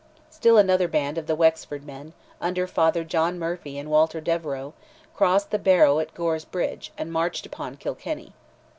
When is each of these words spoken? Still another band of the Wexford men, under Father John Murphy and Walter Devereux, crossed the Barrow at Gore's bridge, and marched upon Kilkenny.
Still 0.31 0.57
another 0.57 0.87
band 0.87 1.19
of 1.19 1.27
the 1.27 1.35
Wexford 1.35 1.85
men, 1.85 2.13
under 2.41 2.65
Father 2.65 3.03
John 3.03 3.37
Murphy 3.37 3.77
and 3.77 3.87
Walter 3.91 4.19
Devereux, 4.19 4.73
crossed 5.15 5.51
the 5.51 5.59
Barrow 5.59 5.99
at 5.99 6.15
Gore's 6.15 6.43
bridge, 6.43 6.91
and 6.97 7.11
marched 7.13 7.45
upon 7.45 7.75
Kilkenny. 7.77 8.33